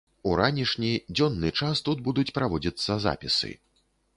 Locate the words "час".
1.59-1.83